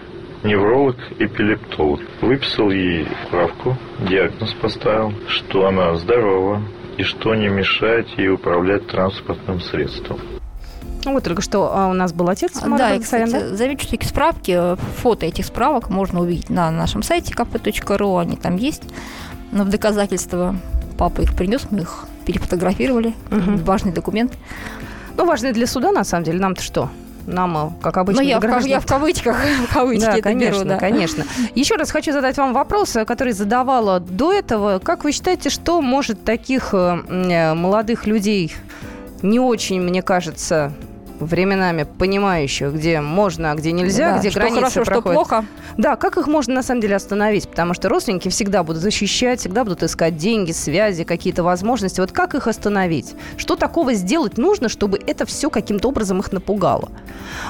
невролог, 0.44 0.96
эпилептолог. 1.20 2.00
Выписал 2.22 2.72
ей 2.72 3.08
справку, 3.28 3.78
диагноз 4.08 4.54
поставил, 4.54 5.14
что 5.28 5.68
она 5.68 5.96
здорова 5.96 6.62
и 6.98 7.04
что 7.04 7.36
не 7.36 7.50
мешает 7.50 8.08
ей 8.18 8.30
управлять 8.30 8.88
транспортным 8.88 9.60
средством. 9.60 10.20
Ну, 11.04 11.14
вот 11.14 11.24
только 11.24 11.42
что 11.42 11.72
а, 11.74 11.88
у 11.88 11.94
нас 11.94 12.14
был 12.14 12.30
отец 12.30 12.64
Мары 12.64 12.78
Да, 12.78 12.96
и, 12.96 13.00
кстати, 13.00 13.32
да? 13.32 13.56
замечу, 13.56 13.84
что 13.88 13.96
эти 13.96 14.06
справки, 14.06 14.78
фото 14.98 15.26
этих 15.26 15.46
справок 15.46 15.90
можно 15.90 16.22
увидеть 16.22 16.50
на 16.50 16.70
нашем 16.70 17.02
сайте 17.02 17.34
kp.ru, 17.34 18.22
они 18.22 18.38
там 18.38 18.56
есть. 18.56 18.84
Но 19.52 19.64
в 19.64 19.70
доказательство 19.70 20.56
папа 20.98 21.22
их 21.22 21.36
принес, 21.36 21.68
мы 21.72 21.80
их 21.80 22.06
перефотографировали. 22.26 23.16
Мгм. 23.32 23.58
Важный 23.58 23.92
документ. 23.92 24.34
Ну, 25.18 25.26
важный 25.26 25.54
для 25.54 25.66
суда, 25.66 25.92
на 25.92 26.04
самом 26.04 26.24
деле. 26.24 26.40
Нам-то 26.40 26.62
что? 26.62 26.90
Нам, 27.28 27.58
э, 27.58 27.70
как 27.82 27.98
обычно, 27.98 28.22
Но 28.22 28.28
я, 28.28 28.38
в, 28.38 28.42
кав- 28.42 28.50
граждан. 28.52 28.70
я 28.72 28.80
в 28.80 28.86
кавычках, 28.86 29.38
в 29.70 29.74
кавычки 29.74 30.06
Да, 30.06 30.14
это 30.14 30.22
конечно, 30.22 30.60
беру, 30.60 30.70
да. 30.70 30.78
конечно. 30.78 31.24
Еще 31.56 31.76
раз 31.76 31.92
хочу 31.92 32.12
задать 32.12 32.38
вам 32.38 32.54
вопрос, 32.54 32.96
э, 32.96 33.06
который 33.06 33.34
задавала 33.34 34.00
до 34.00 34.32
этого. 34.34 34.80
Как 34.80 35.04
вы 35.04 35.12
считаете, 35.12 35.50
что 35.50 35.82
может 35.82 36.24
таких 36.24 36.74
э, 36.74 37.54
молодых 37.54 38.08
людей, 38.08 38.54
не 39.22 39.40
очень, 39.40 39.82
мне 39.82 40.02
кажется, 40.02 40.72
временами 41.26 41.84
понимающих, 41.98 42.74
где 42.74 43.02
можно, 43.02 43.52
а 43.52 43.56
где 43.56 43.72
нельзя, 43.72 44.14
Да, 44.14 44.20
где 44.20 44.30
что 44.30 44.40
границы 44.40 44.60
хорошо, 44.60 44.84
что 44.84 44.92
проходят. 44.92 45.16
плохо. 45.16 45.46
Да, 45.78 45.96
как 45.96 46.18
их 46.18 46.28
можно 46.28 46.54
на 46.56 46.64
самом 46.64 46.82
деле 46.82 46.96
остановить? 46.96 47.48
Потому 47.50 47.74
что 47.74 47.90
родственники 47.90 48.30
всегда 48.30 48.64
будут 48.64 48.82
защищать, 48.82 49.40
всегда 49.40 49.64
будут 49.64 49.84
искать 49.84 50.18
деньги, 50.18 50.52
связи, 50.52 51.04
какие-то 51.04 51.44
возможности. 51.44 52.00
Вот 52.02 52.12
как 52.12 52.36
их 52.36 52.48
остановить? 52.48 53.16
Что 53.38 53.56
такого 53.56 53.94
сделать 53.94 54.38
нужно, 54.38 54.70
чтобы 54.70 55.00
это 55.06 55.26
все 55.26 55.50
каким-то 55.50 55.90
образом 55.90 56.20
их 56.20 56.32
напугало? 56.32 56.90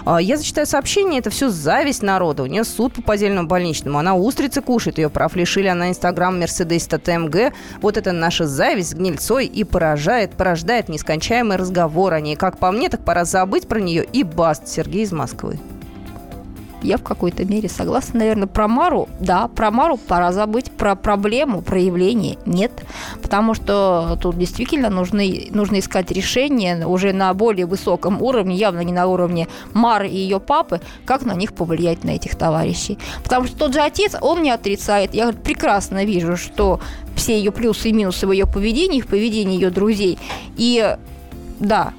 А, 0.06 0.22
Я 0.22 0.38
зачитаю 0.38 0.68
сообщение, 0.68 1.20
это 1.20 1.30
все 1.30 1.50
зависть 1.50 2.02
народа. 2.04 2.44
У 2.44 2.46
нее 2.46 2.64
суд 2.64 2.94
по 2.94 3.02
поддельному 3.02 3.48
больничному. 3.48 3.98
Она 3.98 4.16
устрицы 4.16 4.62
кушает, 4.62 4.98
ее 4.98 5.10
прав 5.10 5.36
лишили, 5.36 5.68
она 5.68 5.90
Инстаграм 5.90 6.38
Мерседес 6.40 6.88
ТМГ. 6.88 7.54
Вот 7.82 7.98
это 7.98 8.12
наша 8.12 8.48
зависть 8.48 8.96
гнильцой 8.96 9.46
и 9.46 9.64
поражает, 9.64 10.32
порождает 10.32 10.90
нескончаемый 10.90 11.58
разговор 11.58 12.14
о 12.14 12.22
ней. 12.22 12.36
Как 12.36 12.58
по 12.58 12.72
мне, 12.72 12.90
так 12.90 13.04
пора 13.06 13.26
забыть 13.26 13.61
про 13.68 13.80
нее 13.80 14.04
и 14.04 14.24
баст. 14.24 14.68
Сергей 14.68 15.04
из 15.04 15.12
Москвы. 15.12 15.60
Я 16.84 16.98
в 16.98 17.04
какой-то 17.04 17.46
мере 17.46 17.70
согласна. 17.70 18.20
Наверное, 18.20 18.48
про 18.48 18.68
Мару, 18.68 19.08
да, 19.20 19.48
про 19.48 19.70
Мару 19.70 19.98
пора 19.98 20.32
забыть, 20.32 20.72
про 20.72 20.96
проблему, 20.96 21.62
проявление 21.62 22.38
нет. 22.46 22.72
Потому 23.22 23.54
что 23.54 24.18
тут 24.20 24.38
действительно 24.38 24.90
нужны, 24.90 25.50
нужно 25.52 25.80
искать 25.80 26.12
решения 26.12 26.86
уже 26.88 27.14
на 27.14 27.34
более 27.34 27.68
высоком 27.68 28.22
уровне, 28.22 28.56
явно 28.56 28.82
не 28.82 28.94
на 28.94 29.06
уровне 29.06 29.48
Мары 29.74 30.10
и 30.10 30.18
ее 30.18 30.40
папы, 30.40 30.82
как 31.06 31.24
на 31.24 31.34
них 31.34 31.54
повлиять 31.54 32.04
на 32.04 32.12
этих 32.12 32.36
товарищей. 32.36 32.98
Потому 33.24 33.46
что 33.46 33.58
тот 33.58 33.74
же 33.74 33.82
отец, 33.82 34.16
он 34.20 34.42
не 34.42 34.50
отрицает. 34.50 35.14
Я 35.14 35.34
прекрасно 35.34 36.04
вижу, 36.04 36.36
что 36.36 36.80
все 37.16 37.38
ее 37.38 37.52
плюсы 37.52 37.90
и 37.90 37.94
минусы 37.94 38.26
в 38.26 38.32
ее 38.32 38.48
поведении, 38.48 39.02
в 39.02 39.08
поведении 39.08 39.54
ее 39.54 39.70
друзей. 39.70 40.18
И 40.58 40.98
да, 41.60 41.94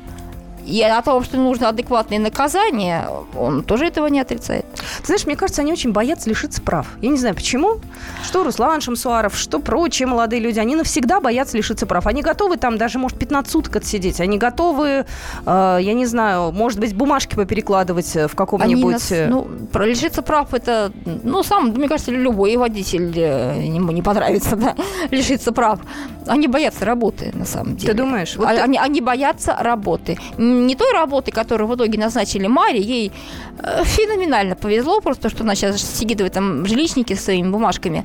И 0.65 0.83
о 0.83 1.03
том, 1.03 1.25
что 1.25 1.37
нужно 1.37 1.69
адекватные 1.69 2.21
наказания, 2.21 3.09
он 3.37 3.63
тоже 3.63 3.87
этого 3.87 4.07
не 4.07 4.21
отрицает. 4.21 4.65
Ты 5.01 5.07
знаешь, 5.07 5.27
мне 5.27 5.37
кажется, 5.37 5.63
они 5.63 5.73
очень 5.73 5.93
боятся 5.93 6.29
лишиться 6.29 6.63
прав. 6.63 6.87
Я 7.01 7.11
не 7.11 7.19
знаю, 7.19 7.35
почему. 7.35 7.81
Что 8.25 8.45
Руслан 8.45 8.81
Шамсуаров, 8.81 9.37
что 9.37 9.59
прочие 9.59 10.07
молодые 10.07 10.41
люди, 10.41 10.59
они 10.59 10.77
навсегда 10.77 11.21
боятся 11.21 11.57
лишиться 11.57 11.87
прав. 11.87 12.07
Они 12.07 12.23
готовы 12.23 12.57
там 12.57 12.79
даже, 12.79 12.99
может, 12.99 13.19
15 13.19 13.51
суток 13.51 13.77
отсидеть. 13.77 14.21
Они 14.21 14.39
готовы, 14.39 15.05
э, 15.47 15.79
я 15.81 15.95
не 15.95 16.07
знаю, 16.07 16.53
может 16.53 16.79
быть, 16.79 16.95
бумажки 16.95 17.35
поперекладывать 17.35 18.15
в 18.15 18.35
каком-нибудь... 18.35 18.93
Нас, 18.93 19.13
э, 19.13 19.27
ну, 19.29 19.49
про 19.73 19.87
лишиться 19.87 20.23
прав 20.23 20.55
это, 20.55 20.93
ну, 21.05 21.43
сам, 21.43 21.71
мне 21.71 21.89
кажется, 21.89 22.13
любой 22.13 22.57
водитель 22.57 23.13
э, 23.17 23.63
ему 23.65 23.93
не 23.93 24.03
понравится, 24.03 24.57
да, 24.57 24.77
лишиться 25.11 25.53
прав. 25.53 25.81
Они 26.27 26.47
боятся 26.47 26.85
работы, 26.85 27.31
на 27.35 27.45
самом 27.45 27.77
деле. 27.77 27.93
Ты 27.93 27.99
думаешь? 27.99 28.37
Вот 28.37 28.47
они, 28.47 28.79
ты... 28.79 28.85
они 28.85 29.01
боятся 29.01 29.57
работы 29.59 30.19
не 30.53 30.75
той 30.77 30.93
работы, 30.93 31.33
которую 31.33 31.69
в 31.69 31.75
итоге 31.75 31.99
назначили 31.99 32.47
Маре, 32.47 32.81
ей 32.81 33.13
э, 33.59 33.85
феноменально 33.85 34.55
повезло, 34.55 35.01
просто 35.01 35.31
что 35.31 35.43
она 35.43 35.55
сейчас 35.55 35.81
сидит 35.81 36.21
в 36.21 36.25
этом 36.25 36.67
жилищнике 36.67 37.17
с 37.17 37.25
своими 37.25 37.51
бумажками. 37.51 38.05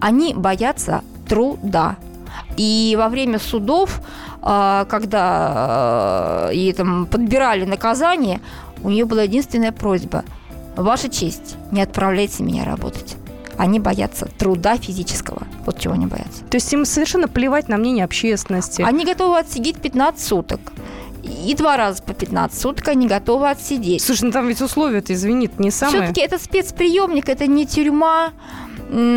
Они 0.00 0.34
боятся 0.34 1.02
труда. 1.28 1.96
И 2.56 2.96
во 2.98 3.08
время 3.08 3.38
судов, 3.38 4.00
э, 4.42 4.84
когда 4.88 6.48
э, 6.50 6.54
ей 6.54 6.72
там 6.72 7.06
подбирали 7.06 7.64
наказание, 7.64 8.40
у 8.82 8.90
нее 8.90 9.04
была 9.04 9.22
единственная 9.22 9.72
просьба. 9.72 10.24
Ваша 10.76 11.08
честь, 11.08 11.56
не 11.72 11.82
отправляйте 11.82 12.42
меня 12.42 12.64
работать. 12.64 13.16
Они 13.56 13.80
боятся 13.80 14.28
труда 14.38 14.76
физического. 14.76 15.46
Вот 15.64 15.78
чего 15.78 15.94
они 15.94 16.06
боятся. 16.06 16.44
То 16.50 16.56
есть 16.56 16.70
им 16.72 16.84
совершенно 16.84 17.28
плевать 17.28 17.68
на 17.68 17.78
мнение 17.78 18.04
общественности. 18.04 18.82
Они 18.82 19.04
готовы 19.04 19.38
отсидеть 19.38 19.80
15 19.80 20.20
суток 20.20 20.60
и 21.26 21.54
два 21.54 21.76
раза 21.76 22.02
по 22.02 22.14
15 22.14 22.60
суток 22.60 22.88
они 22.88 23.06
готовы 23.06 23.48
отсидеть. 23.48 24.02
Слушай, 24.02 24.24
ну 24.24 24.32
там 24.32 24.48
ведь 24.48 24.60
условия-то, 24.60 25.12
извини, 25.12 25.50
не 25.58 25.70
самые... 25.70 26.02
Все-таки 26.02 26.20
это 26.20 26.38
спецприемник, 26.38 27.28
это 27.28 27.46
не 27.46 27.66
тюрьма. 27.66 28.32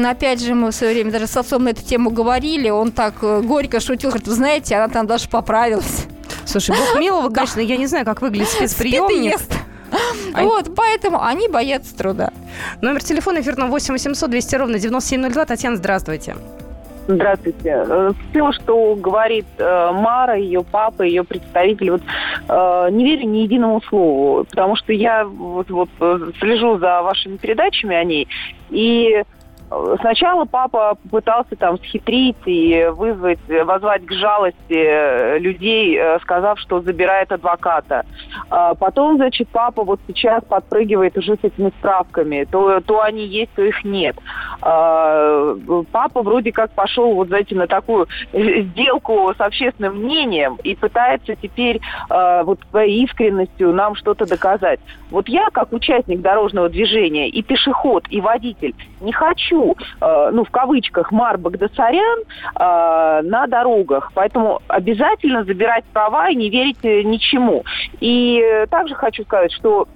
Опять 0.06 0.42
же, 0.42 0.56
мы 0.56 0.72
в 0.72 0.76
свое 0.76 0.94
время 0.94 1.12
даже 1.12 1.28
с 1.28 1.38
отцом 1.38 1.64
на 1.64 1.70
эту 1.70 1.84
тему 1.84 2.10
говорили, 2.10 2.70
он 2.70 2.92
так 2.92 3.16
э, 3.22 3.42
горько 3.42 3.80
шутил, 3.80 4.10
говорит, 4.10 4.28
вы 4.28 4.34
знаете, 4.34 4.76
она 4.76 4.88
там 4.88 5.06
даже 5.06 5.30
поправилась. 5.30 6.08
Слушай, 6.46 6.76
бог 6.76 6.96
милого, 7.00 7.30
конечно, 7.30 7.60
я 7.60 7.78
не 7.78 7.86
знаю, 7.86 8.06
как 8.06 8.22
выглядит 8.22 8.50
спецприемник. 8.50 9.38
А... 10.34 10.44
Вот, 10.44 10.76
поэтому 10.76 11.24
они 11.24 11.48
боятся 11.48 11.96
труда. 11.96 12.32
Номер 12.82 13.04
телефона 13.04 13.42
эфирного 13.42 13.70
8 13.70 13.94
800 13.94 14.30
200 14.30 14.56
ровно 14.56 14.80
9702. 14.80 15.46
Татьяна, 15.46 15.78
здравствуйте. 15.78 16.36
Здравствуйте. 17.10 17.86
Э, 17.88 18.12
Все, 18.30 18.52
что 18.52 18.96
говорит 18.96 19.48
э, 19.58 19.92
Мара, 19.92 20.36
ее 20.36 20.64
папа, 20.64 21.02
ее 21.02 21.24
представитель, 21.24 21.92
вот 21.92 22.02
э, 22.48 22.88
не 22.92 23.04
верю 23.04 23.28
ни 23.28 23.40
единому 23.40 23.82
слову, 23.82 24.46
потому 24.46 24.76
что 24.76 24.94
я 24.94 25.26
вот, 25.26 25.72
вот 25.72 25.90
слежу 26.40 26.78
за 26.78 27.02
вашими 27.02 27.38
передачами 27.38 27.96
о 27.96 28.04
ней, 28.04 28.28
и 28.70 29.24
Сначала 30.02 30.46
папа 30.46 30.98
пытался 31.12 31.56
там 31.56 31.78
схитрить 31.78 32.38
и 32.46 32.90
вызвать, 32.92 33.40
возвать 33.48 34.04
к 34.06 34.12
жалости 34.12 34.56
э, 34.70 35.38
людей, 35.38 35.96
э, 35.96 36.18
сказав, 36.22 36.60
что 36.60 36.82
забирает 36.82 37.32
адвоката. 37.32 38.04
А 38.50 38.74
потом, 38.74 39.18
значит, 39.18 39.48
папа 39.50 39.84
вот 39.84 40.00
сейчас 40.08 40.44
подпрыгивает 40.44 41.16
уже 41.18 41.36
с 41.36 41.44
этими 41.44 41.70
справками. 41.78 42.48
То, 42.50 42.82
то 42.82 43.02
они 43.02 43.26
есть, 43.26 43.52
то 43.54 43.62
их 43.62 43.84
нет. 43.84 44.18
А, 44.62 45.56
папа 45.92 46.24
вроде 46.24 46.52
как 46.52 46.72
пошел 46.72 47.14
вот, 47.14 47.28
знаете, 47.28 47.56
на 47.56 47.68
такую 47.68 48.08
сделку 48.34 49.32
с 49.38 49.40
общественным 49.40 49.98
мнением 49.98 50.58
и 50.64 50.76
пытается 50.76 51.36
теперь 51.36 51.80
а, 52.10 52.44
вот 52.44 52.60
своей 52.72 53.04
искренностью 53.04 53.72
нам 53.72 53.96
что-то 53.96 54.26
доказать. 54.26 54.80
Вот 55.12 55.30
я, 55.30 55.50
как 55.52 55.72
участник 55.74 56.22
дорожного 56.22 56.70
движения 56.70 57.30
и 57.30 57.44
пешеход, 57.44 58.06
и 58.10 58.20
водитель, 58.20 58.74
не 59.02 59.12
хочу 59.12 59.59
хочу, 59.60 59.76
э, 60.02 60.30
ну, 60.32 60.44
в 60.44 60.50
кавычках, 60.50 61.12
Мар 61.12 61.38
Багдасарян 61.38 62.20
э, 62.20 63.22
на 63.24 63.48
дорогах. 63.48 64.12
Поэтому 64.14 64.62
обязательно 64.68 65.44
забирать 65.44 65.86
права 65.94 66.30
и 66.30 66.36
не 66.36 66.50
верить 66.50 66.84
ничему. 66.84 67.64
И 68.00 68.66
также 68.70 68.96
хочу 68.96 69.24
сказать, 69.24 69.52
что 69.52 69.88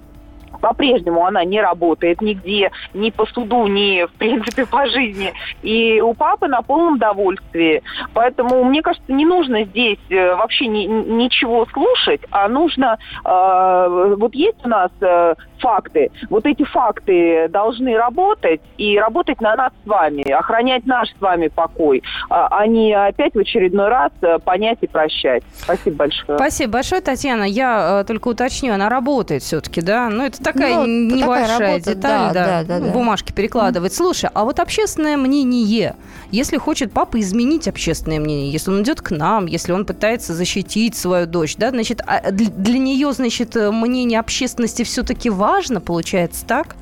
по-прежнему 0.60 1.24
она 1.24 1.44
не 1.44 1.60
работает 1.60 2.20
нигде, 2.20 2.70
ни 2.92 3.10
по 3.10 3.26
суду, 3.26 3.66
ни, 3.66 4.04
в 4.04 4.12
принципе, 4.12 4.66
по 4.66 4.86
жизни. 4.86 5.32
И 5.62 6.00
у 6.00 6.14
папы 6.14 6.46
на 6.46 6.62
полном 6.62 6.98
довольстве. 6.98 7.82
Поэтому, 8.12 8.64
мне 8.64 8.82
кажется, 8.82 9.12
не 9.12 9.24
нужно 9.24 9.64
здесь 9.64 9.98
э, 10.10 10.34
вообще 10.34 10.66
ни, 10.66 10.86
ничего 10.86 11.66
слушать, 11.66 12.20
а 12.30 12.48
нужно... 12.48 12.98
Э, 13.24 14.14
вот 14.16 14.34
есть 14.34 14.64
у 14.64 14.68
нас 14.68 14.90
э, 15.00 15.34
факты. 15.64 16.10
Вот 16.28 16.44
эти 16.44 16.62
факты 16.64 17.48
должны 17.48 17.96
работать 17.96 18.60
и 18.76 18.98
работать 18.98 19.40
на 19.40 19.56
нас 19.56 19.72
с 19.82 19.86
вами, 19.86 20.30
охранять 20.30 20.84
наш 20.84 21.08
с 21.08 21.20
вами 21.20 21.48
покой, 21.48 22.02
а, 22.28 22.48
а 22.50 22.66
не 22.66 22.92
опять 22.92 23.34
в 23.34 23.38
очередной 23.38 23.88
раз 23.88 24.12
э, 24.20 24.38
понять 24.44 24.78
и 24.82 24.86
прощать. 24.86 25.42
Спасибо 25.54 25.96
большое. 25.96 26.38
Спасибо 26.38 26.72
большое, 26.74 27.00
Татьяна. 27.00 27.44
Я 27.44 28.02
э, 28.02 28.04
только 28.04 28.28
уточню, 28.28 28.74
она 28.74 28.90
работает 28.90 29.42
все-таки, 29.42 29.80
да? 29.80 30.10
Ну, 30.10 30.24
это 30.24 30.43
такая 30.44 30.76
ну, 30.76 30.86
небольшая 30.86 31.46
такая 31.46 31.70
работа, 31.72 31.94
деталь, 31.94 32.34
да, 32.34 32.62
да, 32.62 32.64
да, 32.64 32.80
да, 32.80 32.92
бумажки 32.92 33.32
перекладывать. 33.32 33.92
Mm. 33.92 33.96
Слушай, 33.96 34.30
а 34.32 34.44
вот 34.44 34.60
общественное 34.60 35.16
мнение, 35.16 35.96
если 36.30 36.56
хочет 36.56 36.92
папа 36.92 37.20
изменить 37.20 37.66
общественное 37.66 38.20
мнение, 38.20 38.52
если 38.52 38.70
он 38.70 38.82
идет 38.82 39.00
к 39.00 39.10
нам, 39.10 39.46
если 39.46 39.72
он 39.72 39.84
пытается 39.84 40.34
защитить 40.34 40.94
свою 40.96 41.26
дочь, 41.26 41.56
да, 41.56 41.70
значит, 41.70 42.00
а 42.06 42.30
для, 42.30 42.48
для 42.48 42.78
нее, 42.78 43.12
значит, 43.12 43.56
мнение 43.56 44.20
общественности 44.20 44.84
все-таки 44.84 45.30
важно, 45.30 45.80
получается 45.80 46.44
так? 46.46 46.76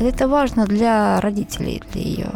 Это 0.00 0.28
важно 0.28 0.66
для 0.66 1.20
родителей, 1.20 1.82
для 1.92 2.02
ее 2.02 2.30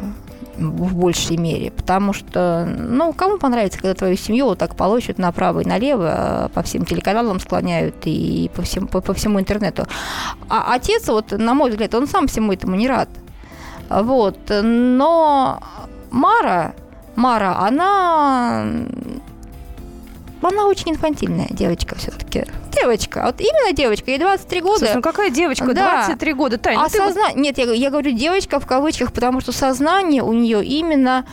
в 0.58 0.94
большей 0.96 1.36
мере, 1.36 1.70
потому 1.70 2.12
что, 2.12 2.66
ну, 2.66 3.12
кому 3.12 3.38
понравится, 3.38 3.78
когда 3.78 3.94
твою 3.94 4.16
семью 4.16 4.46
вот 4.46 4.58
так 4.58 4.74
полощут 4.76 5.18
направо 5.18 5.60
и 5.60 5.66
налево, 5.66 6.10
а 6.10 6.48
по 6.48 6.62
всем 6.62 6.84
телеканалам 6.84 7.40
склоняют 7.40 7.96
и 8.04 8.50
по, 8.54 8.62
всем, 8.62 8.86
по, 8.86 9.00
по 9.00 9.14
всему 9.14 9.40
интернету. 9.40 9.86
А 10.48 10.74
отец, 10.74 11.08
вот, 11.08 11.32
на 11.32 11.54
мой 11.54 11.70
взгляд, 11.70 11.94
он 11.94 12.06
сам 12.06 12.26
всему 12.26 12.52
этому 12.52 12.76
не 12.76 12.88
рад. 12.88 13.08
Вот, 13.88 14.38
но 14.48 15.60
Мара, 16.10 16.74
Мара, 17.14 17.58
она 17.58 18.66
она 20.46 20.66
очень 20.66 20.90
инфантильная 20.90 21.48
девочка 21.50 21.96
все-таки. 21.96 22.44
Девочка. 22.72 23.22
Вот 23.24 23.40
именно 23.40 23.72
девочка. 23.72 24.10
Ей 24.10 24.18
23 24.18 24.60
года. 24.60 24.78
Слушай, 24.78 24.94
ну 24.96 25.02
какая 25.02 25.30
девочка? 25.30 25.72
Да. 25.72 26.04
23 26.06 26.32
года. 26.34 26.58
Таня, 26.58 26.82
а 26.82 26.88
созна... 26.88 27.28
вот... 27.28 27.36
Нет, 27.36 27.58
я, 27.58 27.72
я 27.72 27.90
говорю 27.90 28.12
девочка 28.12 28.60
в 28.60 28.66
кавычках, 28.66 29.12
потому 29.12 29.40
что 29.40 29.52
сознание 29.52 30.22
у 30.22 30.32
нее 30.32 30.64
именно, 30.64 31.26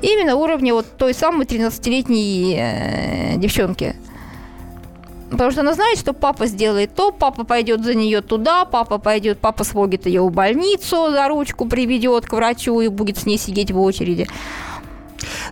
именно 0.00 0.36
уровня 0.36 0.74
вот 0.74 0.86
той 0.96 1.14
самой 1.14 1.46
13-летней 1.46 2.56
э, 2.58 3.36
девчонки. 3.36 3.96
Потому 5.32 5.50
что 5.50 5.62
она 5.62 5.72
знает, 5.72 5.98
что 5.98 6.12
папа 6.12 6.46
сделает 6.46 6.94
то, 6.94 7.10
папа 7.10 7.44
пойдет 7.44 7.82
за 7.82 7.94
нее 7.94 8.20
туда, 8.20 8.66
папа 8.66 8.98
пойдет, 8.98 9.38
папа 9.38 9.64
сводит 9.64 10.04
ее 10.04 10.20
в 10.20 10.30
больницу, 10.30 11.10
за 11.10 11.26
ручку 11.26 11.64
приведет 11.64 12.26
к 12.26 12.32
врачу 12.34 12.78
и 12.80 12.88
будет 12.88 13.16
с 13.16 13.24
ней 13.24 13.38
сидеть 13.38 13.70
в 13.70 13.80
очереди. 13.80 14.28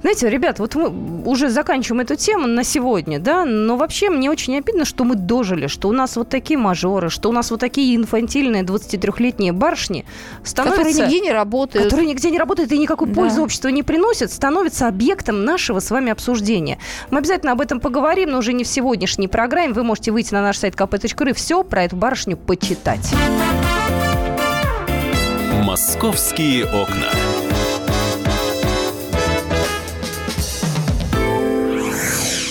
Знаете, 0.02 0.28
ребят, 0.28 0.58
вот 0.58 0.74
мы 0.74 1.22
уже 1.24 1.48
заканчиваем 1.48 2.00
эту 2.00 2.16
тему 2.16 2.46
на 2.46 2.64
сегодня, 2.64 3.18
да, 3.18 3.44
но 3.44 3.76
вообще 3.76 4.10
мне 4.10 4.30
очень 4.30 4.56
обидно, 4.56 4.84
что 4.84 5.04
мы 5.04 5.14
дожили, 5.14 5.66
что 5.66 5.88
у 5.88 5.92
нас 5.92 6.16
вот 6.16 6.28
такие 6.28 6.58
мажоры, 6.58 7.10
что 7.10 7.28
у 7.28 7.32
нас 7.32 7.50
вот 7.50 7.60
такие 7.60 7.96
инфантильные 7.96 8.62
23-летние 8.62 9.52
барышни 9.52 10.04
становятся... 10.44 10.84
Которые 10.84 11.06
нигде 11.06 11.20
не 11.20 11.32
работают. 11.32 11.84
Которые 11.84 12.08
нигде 12.08 12.30
не 12.30 12.38
работают 12.38 12.72
и 12.72 12.78
никакой 12.78 13.08
да. 13.08 13.14
пользы 13.14 13.40
обществу 13.40 13.68
не 13.68 13.82
приносят, 13.82 14.32
становятся 14.32 14.88
объектом 14.88 15.44
нашего 15.44 15.80
с 15.80 15.90
вами 15.90 16.12
обсуждения. 16.12 16.78
Мы 17.10 17.18
обязательно 17.18 17.52
об 17.52 17.60
этом 17.60 17.80
поговорим, 17.80 18.30
но 18.30 18.38
уже 18.38 18.52
не 18.52 18.64
в 18.64 18.68
сегодняшней 18.68 19.28
программе. 19.28 19.72
Вы 19.72 19.84
можете 19.84 20.12
выйти 20.12 20.32
на 20.34 20.42
наш 20.42 20.58
сайт 20.58 20.74
kp.ru 20.74 21.30
и 21.30 21.32
все 21.32 21.62
про 21.62 21.84
эту 21.84 21.96
барышню 21.96 22.36
почитать. 22.36 23.12
«Московские 25.62 26.64
окна». 26.66 27.10